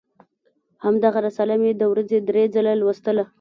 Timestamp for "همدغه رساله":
0.85-1.55